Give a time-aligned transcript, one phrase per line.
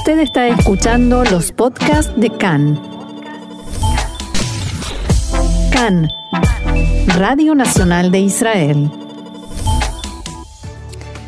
[0.00, 2.80] Usted está escuchando los podcasts de CAN.
[5.70, 6.08] CAN,
[7.18, 8.90] Radio Nacional de Israel.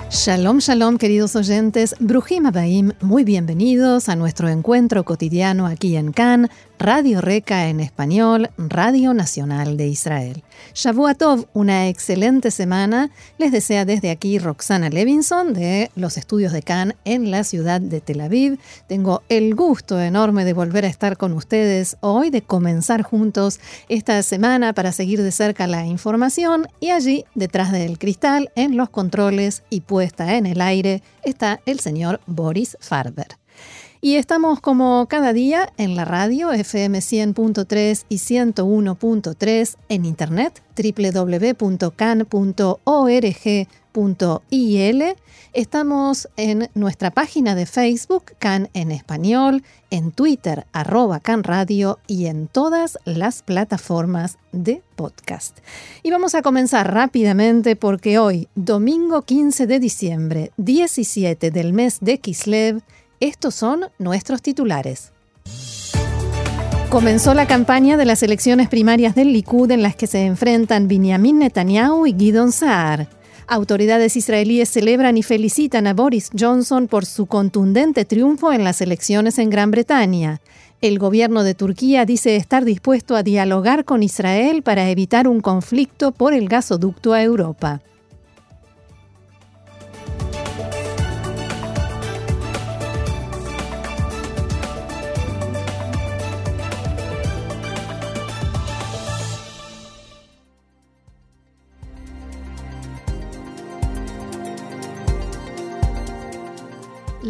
[0.08, 1.94] Shalom, shalom, queridos oyentes.
[2.00, 6.48] Brujim Abaim, muy bienvenidos a nuestro encuentro cotidiano aquí en CAN
[6.78, 10.42] Radio Reca en español, Radio Nacional de Israel.
[10.74, 13.10] Shavuatov, una excelente semana.
[13.38, 18.00] Les desea desde aquí Roxana Levinson de los estudios de Cannes en la ciudad de
[18.00, 18.58] Tel Aviv.
[18.88, 24.22] Tengo el gusto enorme de volver a estar con ustedes hoy, de comenzar juntos esta
[24.22, 29.62] semana para seguir de cerca la información y allí, detrás del cristal, en los controles
[29.70, 33.41] y puesta en el aire, está el señor Boris Farber.
[34.04, 41.84] Y estamos como cada día en la radio FM 100.3 y 101.3 en internet www.can.org.il.
[45.52, 52.26] Estamos en nuestra página de Facebook, Can en español, en Twitter, arroba Can Radio y
[52.26, 55.58] en todas las plataformas de podcast.
[56.02, 62.18] Y vamos a comenzar rápidamente porque hoy, domingo 15 de diciembre, 17 del mes de
[62.18, 62.82] Kislev,
[63.22, 65.12] estos son nuestros titulares.
[66.88, 71.38] Comenzó la campaña de las elecciones primarias del Likud en las que se enfrentan Benjamin
[71.38, 73.08] Netanyahu y Gidon Saar.
[73.46, 79.38] Autoridades israelíes celebran y felicitan a Boris Johnson por su contundente triunfo en las elecciones
[79.38, 80.40] en Gran Bretaña.
[80.80, 86.10] El gobierno de Turquía dice estar dispuesto a dialogar con Israel para evitar un conflicto
[86.10, 87.80] por el gasoducto a Europa.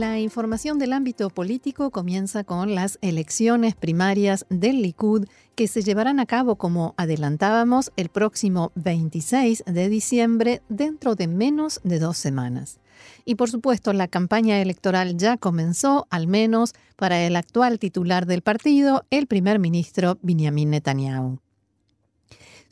[0.02, 6.18] La información del ámbito político comienza con las elecciones primarias del Likud que se llevarán
[6.18, 12.80] a cabo, como adelantábamos, el próximo 26 de diciembre, dentro de menos de dos semanas.
[13.24, 18.42] Y por supuesto, la campaña electoral ya comenzó, al menos para el actual titular del
[18.42, 21.38] partido, el primer ministro Benjamin Netanyahu.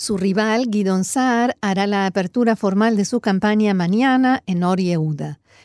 [0.01, 4.79] Su rival, Guidon Saar, hará la apertura formal de su campaña mañana en Or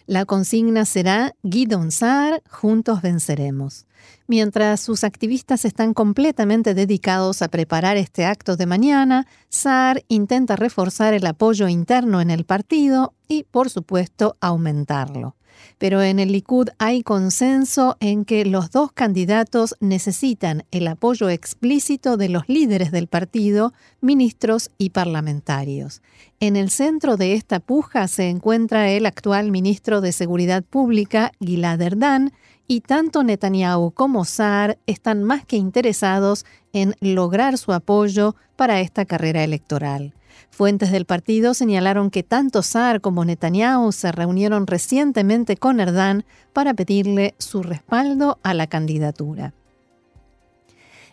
[0.07, 3.85] La consigna será Guidon Saar, juntos venceremos.
[4.28, 11.13] Mientras sus activistas están completamente dedicados a preparar este acto de mañana, Saar intenta reforzar
[11.13, 15.38] el apoyo interno en el partido y, por supuesto, aumentarlo
[15.77, 22.17] pero en el Likud hay consenso en que los dos candidatos necesitan el apoyo explícito
[22.17, 26.01] de los líderes del partido, ministros y parlamentarios.
[26.39, 31.81] En el centro de esta puja se encuentra el actual ministro de Seguridad Pública, Gilad
[31.81, 32.33] Erdan,
[32.67, 39.05] y tanto Netanyahu como Saar están más que interesados en lograr su apoyo para esta
[39.05, 40.13] carrera electoral.
[40.50, 46.73] Fuentes del partido señalaron que tanto Saar como Netanyahu se reunieron recientemente con Erdán para
[46.73, 49.53] pedirle su respaldo a la candidatura.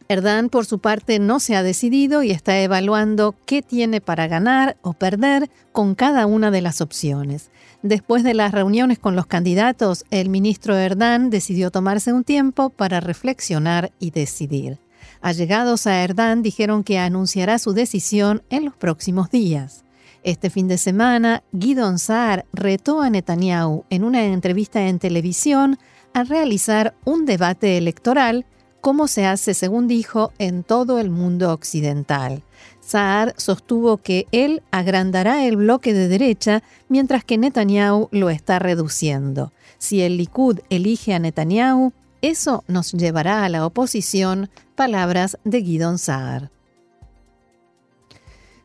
[0.08, 4.76] Erdán, por su parte, no se ha decidido y está evaluando qué tiene para ganar
[4.82, 7.50] o perder con cada una de las opciones.
[7.82, 13.00] Después de las reuniones con los candidatos, el ministro Erdán decidió tomarse un tiempo para
[13.00, 14.78] reflexionar y decidir.
[15.22, 19.84] Allegados a Erdán dijeron que anunciará su decisión en los próximos días.
[20.24, 25.78] Este fin de semana, Guidon Saar retó a Netanyahu en una entrevista en televisión
[26.12, 28.46] a realizar un debate electoral,
[28.80, 32.42] como se hace, según dijo, en todo el mundo occidental.
[32.80, 39.52] Saar sostuvo que él agrandará el bloque de derecha mientras que Netanyahu lo está reduciendo.
[39.78, 45.98] Si el Likud elige a Netanyahu, eso nos llevará a la oposición, palabras de Guidon
[45.98, 46.50] Saar.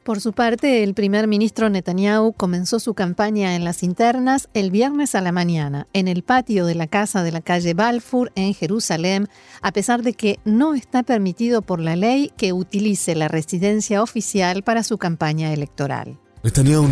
[0.07, 5.15] Por su parte, el primer ministro Netanyahu comenzó su campaña en las internas el viernes
[5.15, 9.27] a la mañana, en el patio de la casa de la calle Balfour en Jerusalén,
[9.61, 14.63] a pesar de que no está permitido por la ley que utilice la residencia oficial
[14.63, 16.17] para su campaña electoral.
[16.41, 16.87] Netanyahu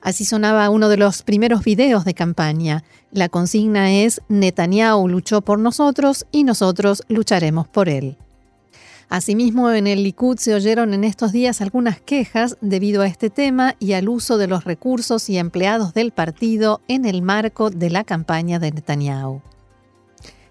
[0.00, 2.82] Así sonaba uno de los primeros videos de campaña.
[3.12, 8.16] La consigna es Netanyahu luchó por nosotros y nosotros lucharemos por él.
[9.08, 13.76] Asimismo, en el Likud se oyeron en estos días algunas quejas debido a este tema
[13.78, 18.02] y al uso de los recursos y empleados del partido en el marco de la
[18.02, 19.42] campaña de Netanyahu.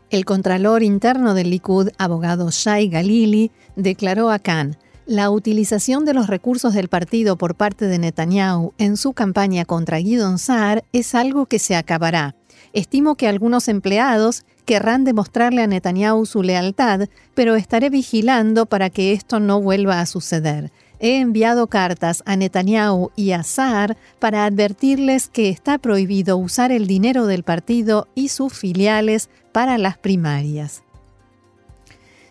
[0.09, 4.77] El contralor interno del Likud, abogado Shai Galili, declaró a Khan,
[5.09, 9.97] la utilización de los recursos del partido por parte de Netanyahu en su campaña contra
[9.97, 12.35] Guidon Saar es algo que se acabará.
[12.73, 19.11] Estimo que algunos empleados querrán demostrarle a Netanyahu su lealtad, pero estaré vigilando para que
[19.13, 20.71] esto no vuelva a suceder.
[20.99, 26.85] He enviado cartas a Netanyahu y a Saar para advertirles que está prohibido usar el
[26.85, 30.83] dinero del partido y sus filiales para las primarias.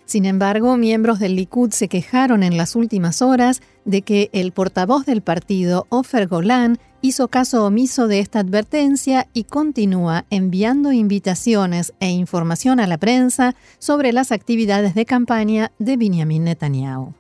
[0.08, 5.05] Sin embargo, miembros del Likud se quejaron en las últimas horas de que el portavoz
[5.05, 12.08] del partido, Ofer Golan, hizo caso omiso de esta advertencia y continúa enviando invitaciones e
[12.08, 17.12] información a la prensa sobre las actividades de campaña de Benjamin Netanyahu.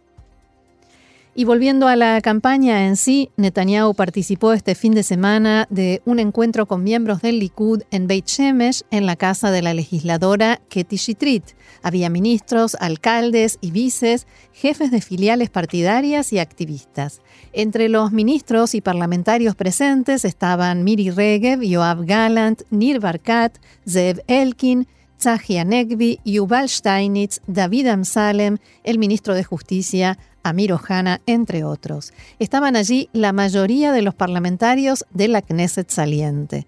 [1.38, 6.18] Y volviendo a la campaña en sí, Netanyahu participó este fin de semana de un
[6.18, 10.96] encuentro con miembros del Likud en Beit Shemesh, en la casa de la legisladora Keti
[10.96, 11.44] Shitrit.
[11.80, 17.20] Había ministros, alcaldes y vices, jefes de filiales partidarias y activistas.
[17.52, 24.88] Entre los ministros y parlamentarios presentes estaban Miri Regev, Yoav Galant, Nir Barkat, Zev Elkin,
[25.18, 32.12] Tzahi Negvi, Yuval Steinitz, David Amsalem, el ministro de Justicia, Amir Ohana, entre otros.
[32.38, 36.66] Estaban allí la mayoría de los parlamentarios de la Knesset saliente.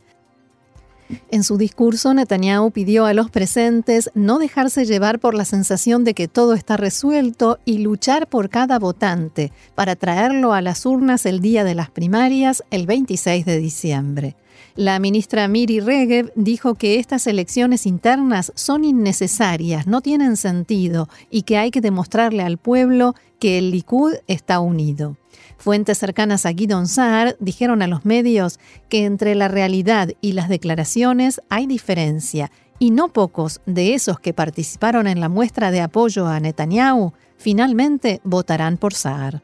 [1.30, 6.14] En su discurso, Netanyahu pidió a los presentes no dejarse llevar por la sensación de
[6.14, 11.40] que todo está resuelto y luchar por cada votante para traerlo a las urnas el
[11.40, 14.36] día de las primarias, el 26 de diciembre.
[14.76, 21.42] La ministra Miri Regev dijo que estas elecciones internas son innecesarias, no tienen sentido y
[21.42, 25.16] que hay que demostrarle al pueblo que el Likud está unido.
[25.58, 28.58] Fuentes cercanas a Guidon Saar dijeron a los medios
[28.88, 34.32] que entre la realidad y las declaraciones hay diferencia y no pocos de esos que
[34.32, 39.42] participaron en la muestra de apoyo a Netanyahu finalmente votarán por Saar.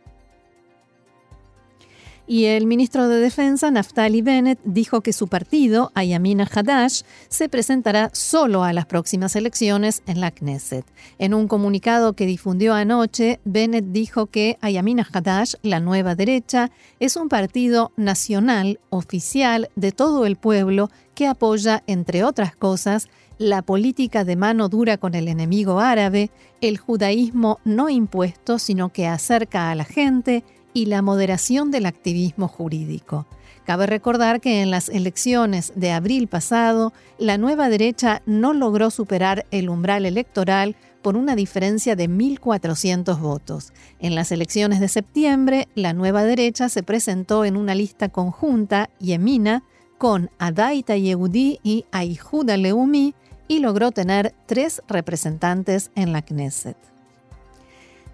[2.28, 8.10] Y el ministro de Defensa, Naftali Bennett, dijo que su partido, Ayamina Hadash, se presentará
[8.12, 10.84] solo a las próximas elecciones en la Knesset.
[11.18, 17.14] En un comunicado que difundió anoche, Bennett dijo que Ayamina Hadash, la nueva derecha, es
[17.16, 23.08] un partido nacional, oficial, de todo el pueblo, que apoya, entre otras cosas,
[23.38, 26.30] la política de mano dura con el enemigo árabe,
[26.60, 30.42] el judaísmo no impuesto, sino que acerca a la gente,
[30.76, 33.24] y la moderación del activismo jurídico.
[33.64, 39.46] Cabe recordar que en las elecciones de abril pasado, la nueva derecha no logró superar
[39.50, 43.72] el umbral electoral por una diferencia de 1.400 votos.
[44.00, 49.62] En las elecciones de septiembre, la nueva derecha se presentó en una lista conjunta, Yemina,
[49.96, 53.14] con Adaita Yehudi y Aihuda Leumi,
[53.48, 56.76] y logró tener tres representantes en la Knesset.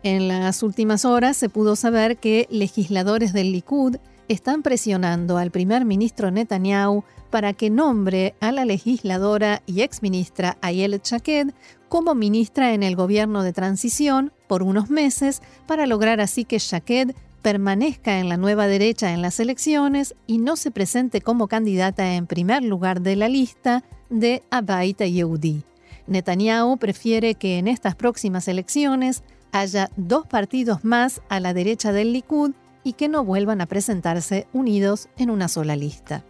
[0.02, 3.96] En las últimas horas se pudo saber que legisladores del Likud
[4.28, 11.04] están presionando al primer ministro Netanyahu para que nombre a la legisladora y exministra Ayelet
[11.06, 11.52] Shaked
[11.88, 17.14] como ministra en el gobierno de transición por unos meses para lograr así que Shaked
[17.43, 22.26] permanezca en la nueva derecha en las elecciones y no se presente como candidata en
[22.26, 25.62] primer lugar de la lista de Abaita Yehudi.
[26.06, 29.22] Netanyahu prefiere que en estas próximas elecciones
[29.52, 34.48] haya dos partidos más a la derecha del Likud y que no vuelvan a presentarse
[34.53, 36.24] unidos en una sola lista.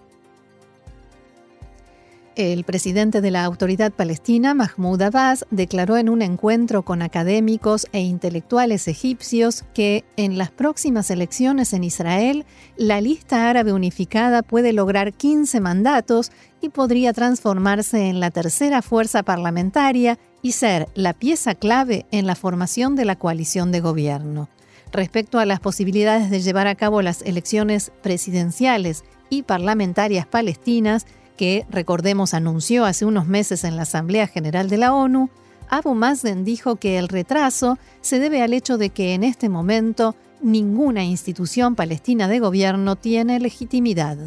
[2.35, 8.01] El presidente de la Autoridad Palestina, Mahmoud Abbas, declaró en un encuentro con académicos e
[8.01, 12.47] intelectuales egipcios que en las próximas elecciones en Israel,
[12.79, 19.23] la lista árabe unificada puede lograr 15 mandatos y podría transformarse en la tercera fuerza
[19.23, 24.49] parlamentaria y ser la pieza clave en la formación de la coalición de gobierno.
[24.91, 31.07] Respecto a las posibilidades de llevar a cabo las elecciones presidenciales y parlamentarias palestinas,
[31.43, 35.29] que, recordemos, anunció hace unos meses en la Asamblea General de la ONU,
[35.69, 40.15] Abu Mazden dijo que el retraso se debe al hecho de que en este momento
[40.41, 44.19] ninguna institución palestina de gobierno tiene legitimidad.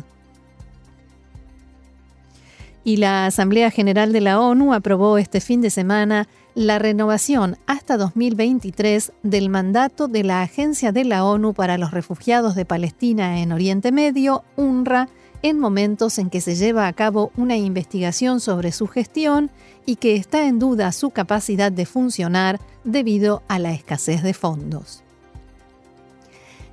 [2.83, 7.95] Y la Asamblea General de la ONU aprobó este fin de semana la renovación hasta
[7.95, 13.53] 2023 del mandato de la Agencia de la ONU para los Refugiados de Palestina en
[13.53, 15.07] Oriente Medio, UNRWA,
[15.45, 19.51] en momentos en que se lleva a cabo una investigación sobre su gestión
[19.85, 25.03] y que está en duda su capacidad de funcionar debido a la escasez de fondos.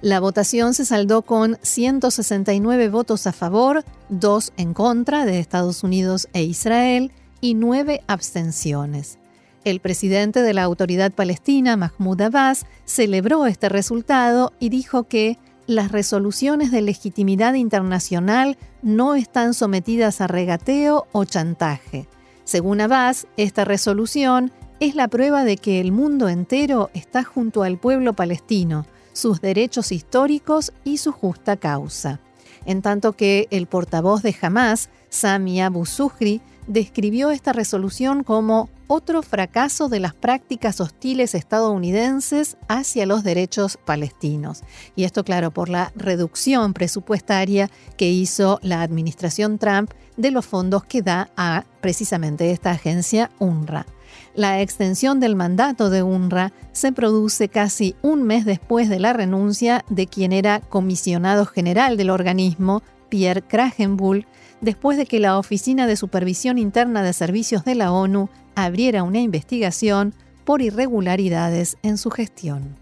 [0.00, 6.28] La votación se saldó con 169 votos a favor, 2 en contra de Estados Unidos
[6.32, 7.12] e Israel
[7.42, 9.18] y nueve abstenciones.
[9.64, 15.92] El presidente de la Autoridad Palestina, Mahmoud Abbas, celebró este resultado y dijo que las
[15.92, 22.08] resoluciones de legitimidad internacional no están sometidas a regateo o chantaje.
[22.44, 27.78] Según Abbas, esta resolución es la prueba de que el mundo entero está junto al
[27.78, 32.18] pueblo palestino, sus derechos históricos y su justa causa.
[32.64, 39.22] En tanto que el portavoz de Hamas, Sami Abu Zuhri, describió esta resolución como otro
[39.22, 44.62] fracaso de las prácticas hostiles estadounidenses hacia los derechos palestinos.
[44.96, 50.84] Y esto, claro, por la reducción presupuestaria que hizo la administración Trump de los fondos
[50.84, 53.86] que da a precisamente esta agencia UNRWA.
[54.34, 59.84] La extensión del mandato de UNRWA se produce casi un mes después de la renuncia
[59.88, 64.26] de quien era comisionado general del organismo, Pierre Kragenbull,
[64.62, 69.20] después de que la Oficina de Supervisión Interna de Servicios de la ONU abriera una
[69.20, 70.14] investigación
[70.44, 72.80] por irregularidades en su gestión.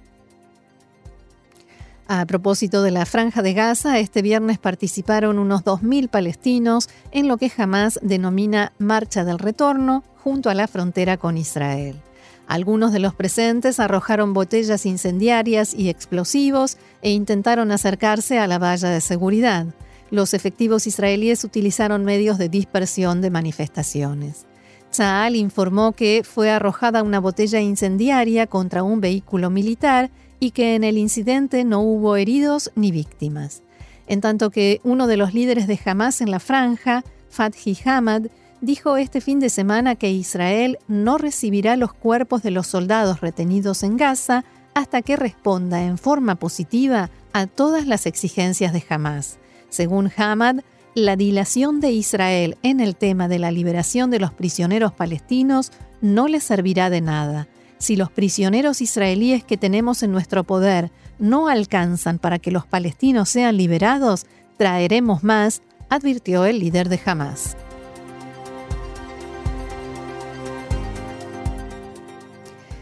[2.07, 7.37] A propósito de la franja de Gaza, este viernes participaron unos 2.000 palestinos en lo
[7.37, 12.01] que jamás denomina Marcha del Retorno junto a la frontera con Israel.
[12.49, 18.91] Algunos de los presentes arrojaron botellas incendiarias y explosivos e intentaron acercarse a la valla
[18.91, 19.67] de seguridad.
[20.11, 24.47] Los efectivos israelíes utilizaron medios de dispersión de manifestaciones.
[24.91, 30.83] Tzal informó que fue arrojada una botella incendiaria contra un vehículo militar y que en
[30.83, 33.63] el incidente no hubo heridos ni víctimas.
[34.09, 38.23] En tanto que uno de los líderes de Hamas en la franja, Fathi Hamad,
[38.61, 43.85] dijo este fin de semana que Israel no recibirá los cuerpos de los soldados retenidos
[43.85, 49.40] en Gaza hasta que responda en forma positiva a todas las exigencias de Hamas.
[49.71, 50.57] Según Hamad,
[50.95, 56.29] la dilación de Israel en el tema de la liberación de los prisioneros palestinos no
[56.29, 57.49] le servirá de nada.
[57.79, 63.29] Si los prisioneros israelíes que tenemos en nuestro poder no alcanzan para que los palestinos
[63.29, 64.27] sean liberados,
[64.59, 67.57] traeremos más, advirtió el líder de Hamas.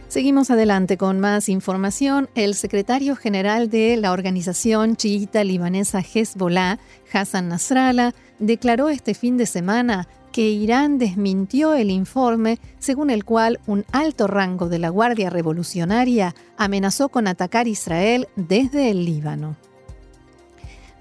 [0.08, 2.30] Seguimos adelante con más información.
[2.34, 6.78] El secretario general de la organización chiita libanesa Hezbollah,
[7.12, 13.60] Hassan Nasrallah, declaró este fin de semana que Irán desmintió el informe según el cual
[13.66, 19.56] un alto rango de la Guardia Revolucionaria amenazó con atacar Israel desde el Líbano.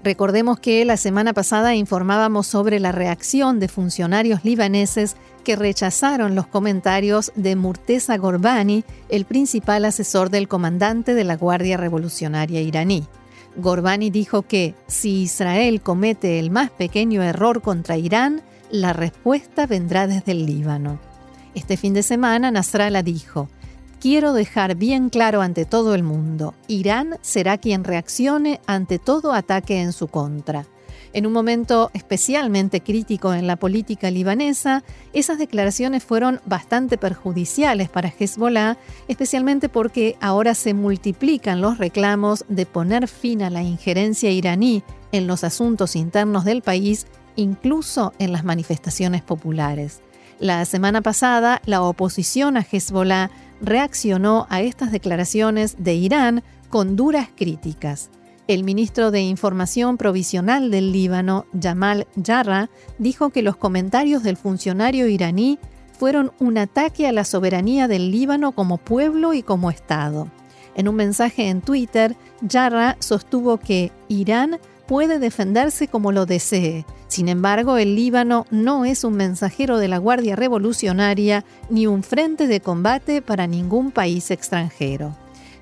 [0.04, 5.16] Recordemos que la semana pasada informábamos sobre la reacción de funcionarios libaneses
[5.56, 12.60] rechazaron los comentarios de Murteza Gorbani, el principal asesor del comandante de la Guardia Revolucionaria
[12.60, 13.06] iraní.
[13.56, 20.06] Gorbani dijo que si Israel comete el más pequeño error contra Irán, la respuesta vendrá
[20.06, 20.98] desde el Líbano.
[21.54, 23.48] Este fin de semana Nasrallah dijo,
[24.00, 29.80] Quiero dejar bien claro ante todo el mundo, Irán será quien reaccione ante todo ataque
[29.80, 30.66] en su contra.
[31.12, 38.12] En un momento especialmente crítico en la política libanesa, esas declaraciones fueron bastante perjudiciales para
[38.16, 38.76] Hezbollah,
[39.08, 45.26] especialmente porque ahora se multiplican los reclamos de poner fin a la injerencia iraní en
[45.26, 50.02] los asuntos internos del país, incluso en las manifestaciones populares.
[50.38, 57.28] La semana pasada, la oposición a Hezbollah reaccionó a estas declaraciones de Irán con duras
[57.34, 58.10] críticas.
[58.48, 65.06] El ministro de Información Provisional del Líbano, Jamal Jarrah, dijo que los comentarios del funcionario
[65.06, 65.58] iraní
[65.98, 70.28] fueron un ataque a la soberanía del Líbano como pueblo y como Estado.
[70.74, 72.16] En un mensaje en Twitter,
[72.50, 79.02] Jarrah sostuvo que Irán puede defenderse como lo desee, sin embargo, el Líbano no es
[79.02, 85.16] un mensajero de la Guardia Revolucionaria ni un frente de combate para ningún país extranjero.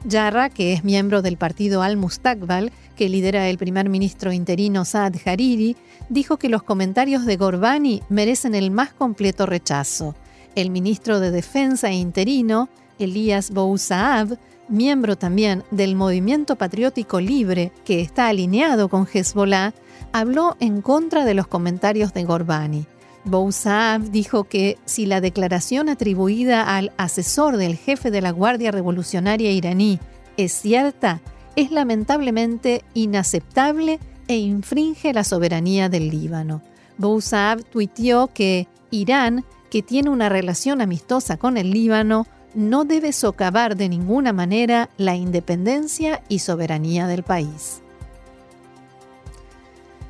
[0.07, 5.77] Yarra, que es miembro del partido Al-Mustakbal, que lidera el primer ministro interino Saad Hariri,
[6.09, 10.15] dijo que los comentarios de Gorbani merecen el más completo rechazo.
[10.55, 18.29] El ministro de Defensa interino, Elías Bousaab, miembro también del Movimiento Patriótico Libre, que está
[18.29, 19.75] alineado con Hezbollah,
[20.13, 22.87] habló en contra de los comentarios de Gorbani.
[23.27, 29.51] Bousaab dijo que si la declaración atribuida al asesor del jefe de la Guardia Revolucionaria
[29.51, 29.99] iraní
[30.37, 31.21] es cierta,
[31.57, 36.63] es lamentablemente inaceptable e infringe la soberanía del Líbano.
[36.99, 43.77] Bousaab tuiteó que Irán, que tiene una relación amistosa con el Líbano, no debe socavar
[43.77, 47.83] de ninguna manera la independencia y soberanía del país.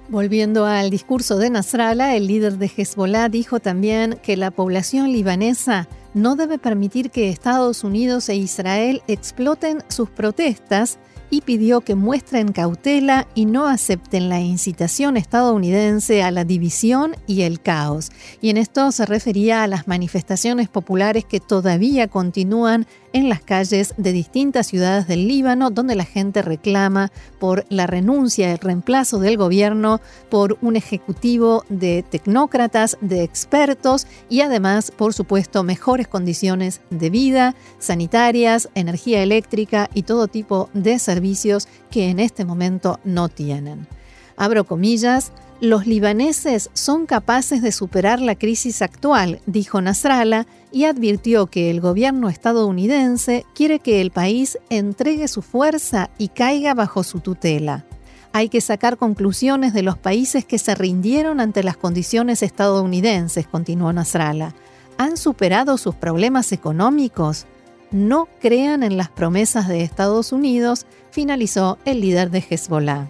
[0.09, 5.89] Volviendo al discurso de Nasrallah, el líder de Hezbollah dijo también que la población libanesa
[6.15, 10.99] no debe permitir que Estados Unidos e Israel exploten sus protestas
[11.29, 17.43] y pidió que muestren cautela y no acepten la incitación estadounidense a la división y
[17.43, 18.11] el caos.
[18.41, 22.87] Y en esto se refería a las manifestaciones populares que todavía continúan
[23.17, 28.53] en las calles de distintas ciudades del Líbano, donde la gente reclama por la renuncia,
[28.53, 35.63] el reemplazo del gobierno por un ejecutivo de tecnócratas, de expertos y además, por supuesto,
[35.63, 42.45] mejores condiciones de vida, sanitarias, energía eléctrica y todo tipo de servicios que en este
[42.45, 43.87] momento no tienen.
[44.37, 51.47] Abro comillas, los libaneses son capaces de superar la crisis actual, dijo Nasrallah, y advirtió
[51.47, 57.21] que el gobierno estadounidense quiere que el país entregue su fuerza y caiga bajo su
[57.21, 57.87] tutela.
[58.33, 63.91] Hay que sacar conclusiones de los países que se rindieron ante las condiciones estadounidenses, continuó
[63.95, 64.55] Nasrallah.
[64.99, 67.47] ¿Han superado sus problemas económicos?
[67.91, 73.09] No crean en las promesas de Estados Unidos, finalizó el líder de Hezbollah.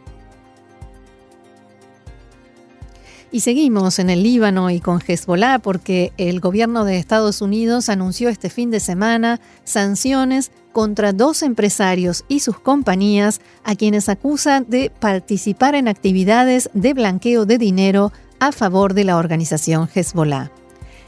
[3.37, 8.31] Y seguimos en el Líbano y con Hezbollah porque el gobierno de Estados Unidos anunció
[8.31, 14.90] este fin de semana sanciones contra dos empresarios y sus compañías a quienes acusan de
[15.00, 20.50] participar en actividades de blanqueo de dinero a favor de la organización Hezbollah.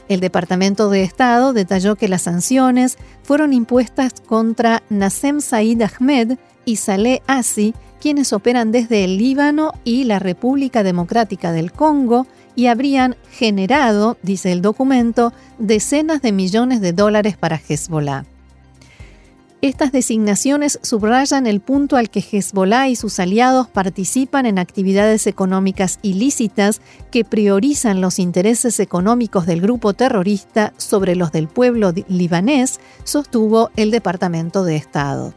[0.07, 6.75] El Departamento de Estado detalló que las sanciones fueron impuestas contra Nassem Said Ahmed y
[6.75, 13.15] Saleh Asi, quienes operan desde el Líbano y la República Democrática del Congo y habrían
[13.31, 18.25] generado, dice el documento, decenas de millones de dólares para Hezbollah.
[19.61, 25.99] Estas designaciones subrayan el punto al que Hezbollah y sus aliados participan en actividades económicas
[26.01, 26.79] ilícitas
[27.11, 33.91] que priorizan los intereses económicos del grupo terrorista sobre los del pueblo libanés, sostuvo el
[33.91, 35.33] Departamento de Estado.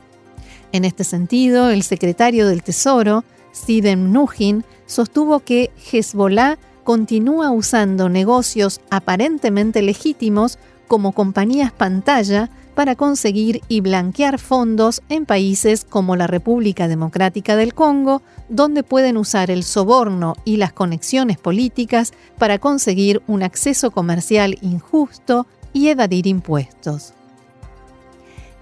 [0.72, 3.24] En este sentido, el secretario del Tesoro,
[3.54, 10.58] Steven Mnuchin, sostuvo que Hezbollah continúa usando negocios aparentemente legítimos
[10.88, 17.74] como compañías pantalla para conseguir y blanquear fondos en países como la República Democrática del
[17.74, 24.56] Congo, donde pueden usar el soborno y las conexiones políticas para conseguir un acceso comercial
[24.62, 27.12] injusto y evadir impuestos.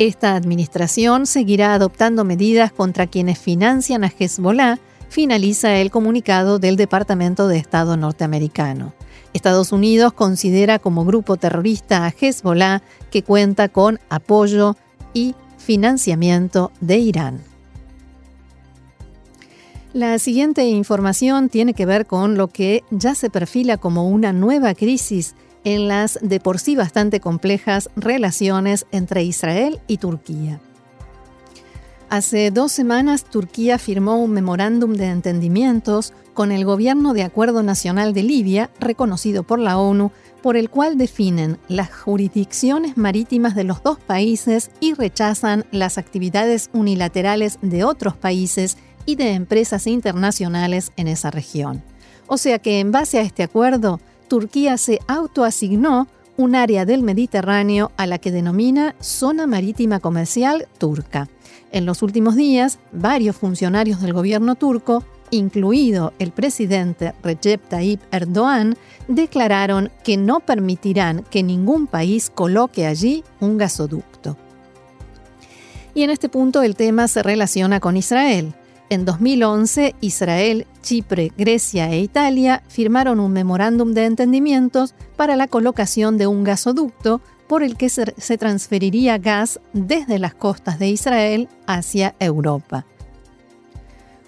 [0.01, 4.79] Esta administración seguirá adoptando medidas contra quienes financian a Hezbollah,
[5.11, 8.95] finaliza el comunicado del Departamento de Estado norteamericano.
[9.35, 14.75] Estados Unidos considera como grupo terrorista a Hezbollah que cuenta con apoyo
[15.13, 17.43] y financiamiento de Irán.
[19.93, 24.73] La siguiente información tiene que ver con lo que ya se perfila como una nueva
[24.75, 25.35] crisis
[25.65, 30.61] en las de por sí bastante complejas relaciones entre Israel y Turquía.
[32.11, 38.15] Hace dos semanas Turquía firmó un memorándum de entendimientos con el Gobierno de Acuerdo Nacional
[38.15, 40.11] de Libia, reconocido por la ONU,
[40.43, 46.71] por el cual definen las jurisdicciones marítimas de los dos países y rechazan las actividades
[46.73, 51.83] unilaterales de otros países y de empresas internacionales en esa región.
[52.27, 57.91] O sea que en base a este acuerdo, Turquía se autoasignó un área del Mediterráneo
[57.97, 61.29] a la que denomina Zona Marítima Comercial Turca.
[61.73, 68.77] En los últimos días, varios funcionarios del gobierno turco, incluido el presidente Recep Tayyip Erdogan,
[69.09, 74.37] declararon que no permitirán que ningún país coloque allí un gasoducto.
[75.93, 78.55] Y en este punto el tema se relaciona con Israel.
[78.91, 86.19] En 2011, Israel, Chipre, Grecia e Italia firmaron un memorándum de entendimientos para la colocación
[86.19, 92.17] de un gasoducto por el que se transferiría gas desde las costas de Israel hacia
[92.19, 92.85] Europa.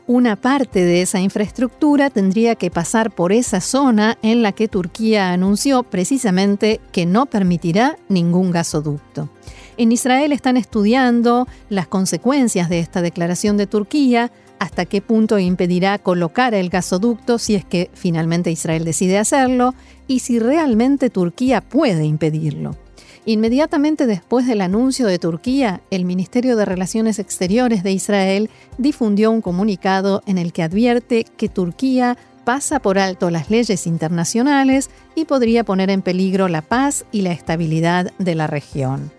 [0.07, 5.33] Una parte de esa infraestructura tendría que pasar por esa zona en la que Turquía
[5.33, 9.29] anunció precisamente que no permitirá ningún gasoducto.
[9.77, 14.31] En Israel están estudiando las consecuencias de esta declaración de Turquía,
[14.63, 19.75] hasta qué punto impedirá colocar el gasoducto si es que finalmente Israel decide hacerlo
[20.07, 22.77] y si realmente Turquía puede impedirlo.
[23.25, 29.43] Inmediatamente después del anuncio de Turquía, el Ministerio de Relaciones Exteriores de Israel difundió un
[29.43, 35.65] comunicado en el que advierte que Turquía pasa por alto las leyes internacionales y podría
[35.65, 39.11] poner en peligro la paz y la estabilidad de la región.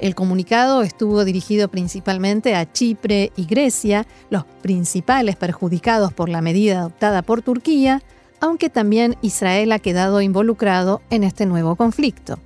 [0.00, 6.80] El comunicado estuvo dirigido principalmente a Chipre y Grecia, los principales perjudicados por la medida
[6.80, 8.02] adoptada por Turquía,
[8.40, 12.38] aunque también Israel ha quedado involucrado en este nuevo conflicto.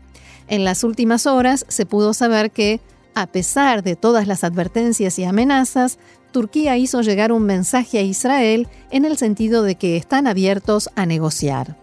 [0.49, 2.81] En las últimas horas se pudo saber que,
[3.15, 5.99] a pesar de todas las advertencias y amenazas,
[6.33, 11.07] Turquía hizo llegar un mensaje a Israel en el sentido de que están abiertos a
[11.07, 11.77] negociar.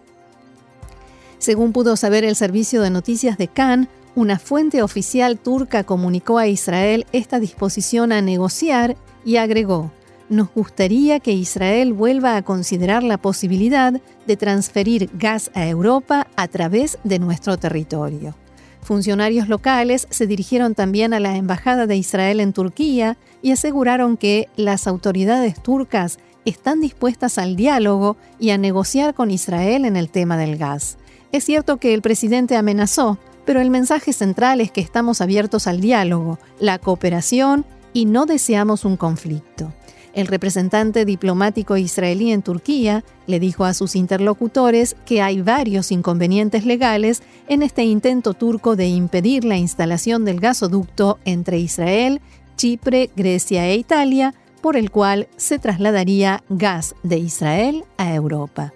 [1.38, 6.46] Según pudo saber el servicio de noticias de Cannes, una fuente oficial turca comunicó a
[6.46, 9.90] Israel esta disposición a negociar y agregó,
[10.28, 16.48] nos gustaría que Israel vuelva a considerar la posibilidad de transferir gas a Europa a
[16.48, 18.34] través de nuestro territorio.
[18.82, 24.48] Funcionarios locales se dirigieron también a la Embajada de Israel en Turquía y aseguraron que
[24.56, 30.36] las autoridades turcas están dispuestas al diálogo y a negociar con Israel en el tema
[30.36, 30.98] del gas.
[31.30, 35.80] Es cierto que el presidente amenazó, pero el mensaje central es que estamos abiertos al
[35.80, 39.72] diálogo, la cooperación y no deseamos un conflicto.
[40.14, 46.66] El representante diplomático israelí en Turquía le dijo a sus interlocutores que hay varios inconvenientes
[46.66, 52.20] legales en este intento turco de impedir la instalación del gasoducto entre Israel,
[52.56, 58.72] Chipre, Grecia e Italia, por el cual se trasladaría gas de Israel a Europa.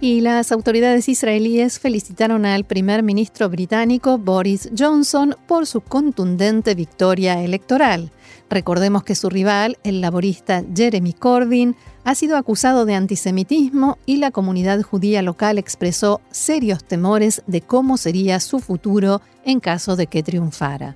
[0.00, 7.42] Y las autoridades israelíes felicitaron al primer ministro británico Boris Johnson por su contundente victoria
[7.42, 8.10] electoral.
[8.50, 14.30] Recordemos que su rival, el laborista Jeremy Corbyn, ha sido acusado de antisemitismo y la
[14.30, 20.22] comunidad judía local expresó serios temores de cómo sería su futuro en caso de que
[20.22, 20.94] triunfara.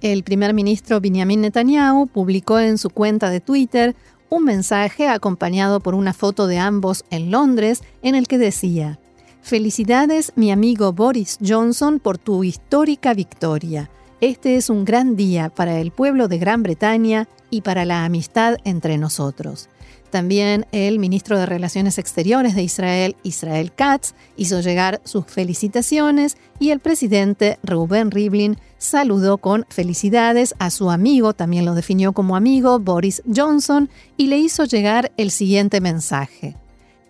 [0.00, 3.94] El primer ministro Benjamin Netanyahu publicó en su cuenta de Twitter
[4.30, 8.98] un mensaje acompañado por una foto de ambos en Londres en el que decía,
[9.42, 13.90] Felicidades mi amigo Boris Johnson por tu histórica victoria.
[14.20, 18.58] Este es un gran día para el pueblo de Gran Bretaña y para la amistad
[18.64, 19.68] entre nosotros.
[20.10, 26.70] También el ministro de Relaciones Exteriores de Israel, Israel Katz, hizo llegar sus felicitaciones y
[26.70, 32.80] el presidente Reuben Rivlin saludó con felicidades a su amigo, también lo definió como amigo,
[32.80, 36.56] Boris Johnson, y le hizo llegar el siguiente mensaje.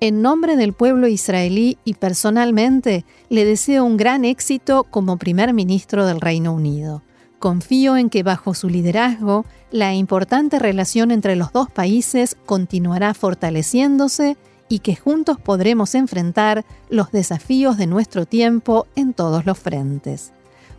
[0.01, 6.07] En nombre del pueblo israelí y personalmente le deseo un gran éxito como primer ministro
[6.07, 7.03] del Reino Unido.
[7.41, 14.37] Confío en que bajo su liderazgo la importante relación entre los dos países continuará fortaleciéndose
[14.69, 20.33] y que juntos podremos enfrentar los desafíos de nuestro tiempo en todos los frentes.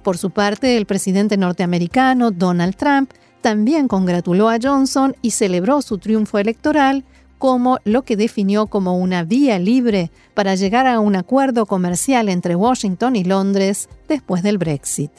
[0.04, 3.10] Por su parte, el presidente norteamericano Donald Trump
[3.42, 7.04] también congratuló a Johnson y celebró su triunfo electoral
[7.40, 12.56] como lo que definió como una vía libre para llegar a un acuerdo comercial entre
[12.56, 15.12] Washington y Londres después del Brexit.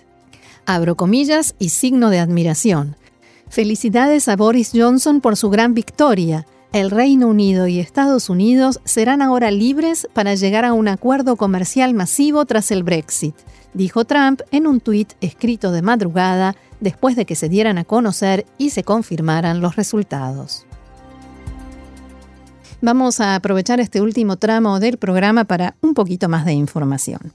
[0.67, 2.97] Abro comillas y signo de admiración.
[3.49, 6.47] Felicidades a Boris Johnson por su gran victoria.
[6.73, 11.93] El Reino Unido y Estados Unidos serán ahora libres para llegar a un acuerdo comercial
[11.95, 13.35] masivo tras el Brexit,
[13.75, 18.47] dijo Trump en un tuit escrito de madrugada después de que se dieran a conocer
[18.57, 20.65] y se confirmaran los resultados.
[22.81, 27.33] Vamos a aprovechar este último tramo del programa para un poquito más de información.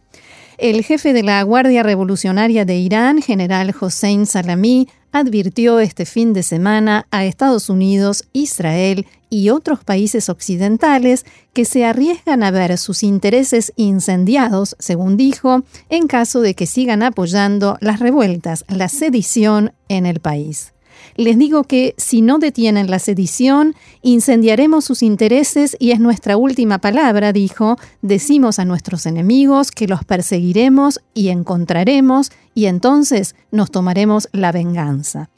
[0.58, 6.42] El jefe de la Guardia Revolucionaria de Irán, general Hossein Salami, advirtió este fin de
[6.42, 13.04] semana a Estados Unidos, Israel y otros países occidentales que se arriesgan a ver sus
[13.04, 20.08] intereses incendiados, según dijo, en caso de que sigan apoyando las revueltas, la sedición en
[20.08, 20.74] el país.
[21.18, 26.78] Les digo que si no detienen la sedición, incendiaremos sus intereses y es nuestra última
[26.78, 27.76] palabra, dijo.
[28.04, 35.32] Decimos a nuestros enemigos que los perseguiremos y encontraremos y entonces nos tomaremos la venganza.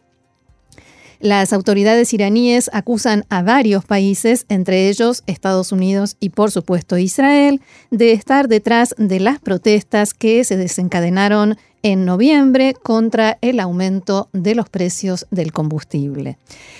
[1.21, 7.59] Las autoridades iraníes acusan a varios países, entre ellos Estados Unidos y por supuesto Israel,
[7.91, 14.55] de estar detrás de las protestas que se desencadenaron en noviembre contra el aumento de
[14.55, 16.37] los precios del combustible.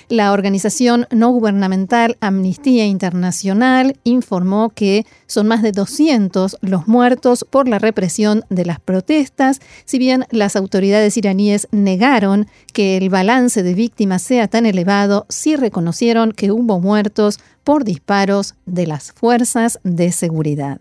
[0.08, 7.68] La organización no gubernamental Amnistía Internacional informó que son más de 200 los muertos por
[7.68, 13.74] la represión de las protestas, si bien las autoridades iraníes negaron que el balance de
[13.74, 20.12] víctimas sea tan elevado, sí reconocieron que hubo muertos por disparos de las fuerzas de
[20.12, 20.78] seguridad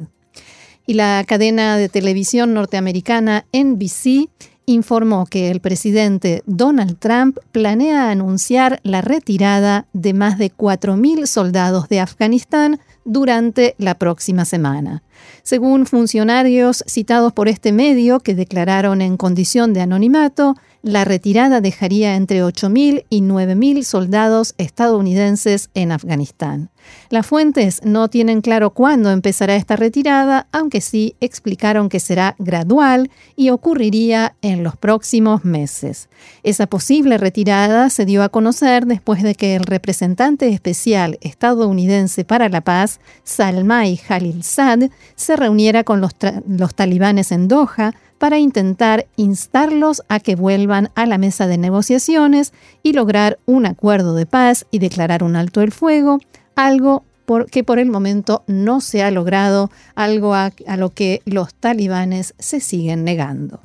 [0.89, 4.27] y la cadena de televisión norteamericana NBC
[4.65, 11.89] informó que el presidente Donald Trump planea anunciar la retirada de más de 4.000 soldados
[11.89, 15.03] de Afganistán durante la próxima semana.
[15.43, 22.15] Según funcionarios citados por este medio, que declararon en condición de anonimato, la retirada dejaría
[22.15, 26.71] entre 8.000 y 9.000 soldados estadounidenses en Afganistán.
[27.09, 33.09] Las fuentes no tienen claro cuándo empezará esta retirada, aunque sí explicaron que será gradual
[33.35, 36.09] y ocurriría en los próximos meses.
[36.43, 42.49] Esa posible retirada se dio a conocer después de que el representante especial estadounidense para
[42.49, 46.11] la paz, Salmai Khalilzad, se reuniera con los,
[46.47, 52.53] los talibanes en Doha para intentar instarlos a que vuelvan a la mesa de negociaciones
[52.83, 56.19] y lograr un acuerdo de paz y declarar un alto el fuego,
[56.65, 57.03] algo
[57.51, 62.33] que por el momento no se ha logrado, algo a, a lo que los talibanes
[62.39, 63.61] se siguen negando.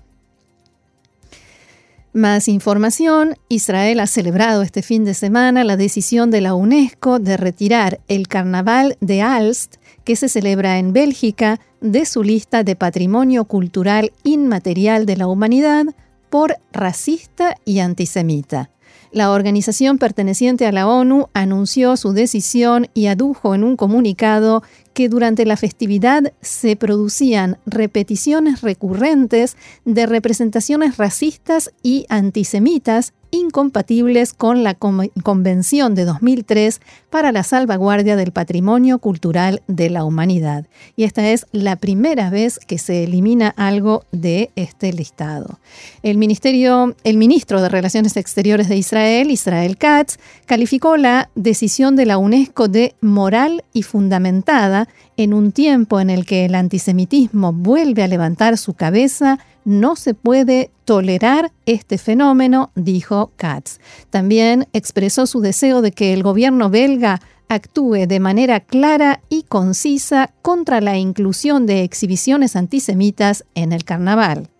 [2.12, 7.36] Más información, Israel ha celebrado este fin de semana la decisión de la UNESCO de
[7.36, 13.46] retirar el carnaval de Alst, que se celebra en Bélgica, de su lista de patrimonio
[13.46, 15.86] cultural inmaterial de la humanidad
[16.30, 18.70] por racista y antisemita.
[19.14, 25.08] La organización perteneciente a la ONU anunció su decisión y adujo en un comunicado que
[25.08, 34.74] durante la festividad se producían repeticiones recurrentes de representaciones racistas y antisemitas incompatibles con la
[34.74, 40.66] Convención de 2003 para la salvaguardia del patrimonio cultural de la humanidad.
[40.96, 45.58] Y esta es la primera vez que se elimina algo de este listado.
[46.02, 52.06] El, ministerio, el ministro de Relaciones Exteriores de Israel, Israel Katz, calificó la decisión de
[52.06, 58.02] la UNESCO de moral y fundamentada en un tiempo en el que el antisemitismo vuelve
[58.02, 63.78] a levantar su cabeza no se puede tolerar este fenómeno, dijo Katz.
[64.10, 70.32] También expresó su deseo de que el gobierno belga actúe de manera clara y concisa
[70.42, 74.50] contra la inclusión de exhibiciones antisemitas en el carnaval.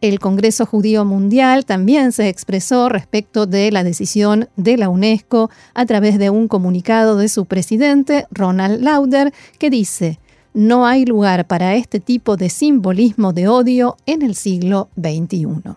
[0.00, 5.86] El Congreso Judío Mundial también se expresó respecto de la decisión de la UNESCO a
[5.86, 10.20] través de un comunicado de su presidente, Ronald Lauder, que dice,
[10.54, 15.74] no hay lugar para este tipo de simbolismo de odio en el siglo XXI.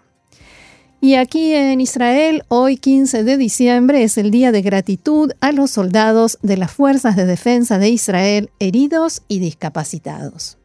[1.03, 5.71] Y aquí en Israel, hoy 15 de diciembre, es el día de gratitud a los
[5.71, 10.59] soldados de las Fuerzas de Defensa de Israel heridos y discapacitados.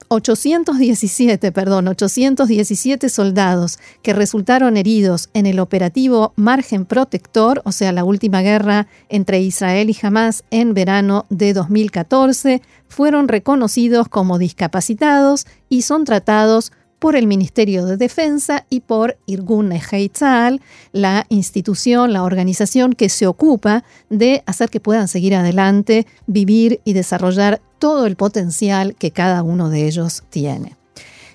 [0.10, 8.04] 817, perdón, 817 soldados que resultaron heridos en el operativo Margen Protector, o sea, la
[8.04, 15.82] última guerra entre Israel y Hamas en verano de 2014, fueron reconocidos como discapacitados y
[15.82, 22.94] son tratados por el Ministerio de Defensa y por Irgun Heitzal, la institución, la organización
[22.94, 28.96] que se ocupa de hacer que puedan seguir adelante, vivir y desarrollar todo el potencial
[28.96, 30.78] que cada uno de ellos tiene.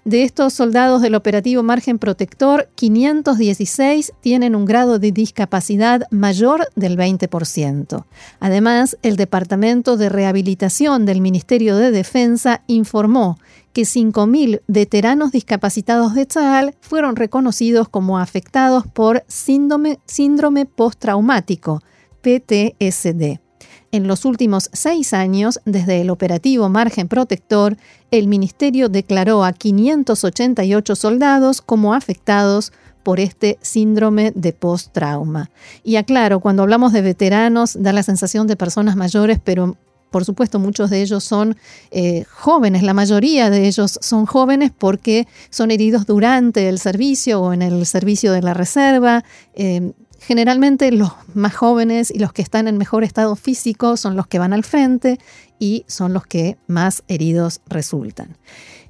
[0.04, 6.98] De estos soldados del operativo Margen Protector, 516 tienen un grado de discapacidad mayor del
[6.98, 8.04] 20%.
[8.40, 13.38] Además, el Departamento de Rehabilitación del Ministerio de Defensa informó
[13.72, 21.80] que 5.000 veteranos discapacitados de Tzal fueron reconocidos como afectados por síndrome, síndrome postraumático,
[22.22, 23.41] PTSD.
[23.90, 27.76] En los últimos seis años, desde el operativo Margen Protector,
[28.10, 32.72] el Ministerio declaró a 588 soldados como afectados
[33.02, 35.50] por este síndrome de post-trauma.
[35.82, 39.76] Y aclaro, cuando hablamos de veteranos, da la sensación de personas mayores, pero
[40.10, 41.56] por supuesto muchos de ellos son
[41.90, 47.52] eh, jóvenes, la mayoría de ellos son jóvenes porque son heridos durante el servicio o
[47.52, 49.24] en el servicio de la reserva.
[49.54, 49.92] Eh,
[50.26, 54.38] Generalmente los más jóvenes y los que están en mejor estado físico son los que
[54.38, 55.18] van al frente
[55.58, 58.36] y son los que más heridos resultan.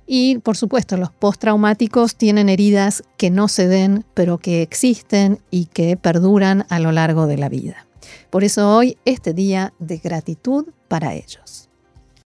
[0.06, 5.66] Y por supuesto, los postraumáticos tienen heridas que no se ven, pero que existen y
[5.66, 7.86] que perduran a lo largo de la vida.
[8.28, 11.61] Por eso hoy este día de gratitud para ellos.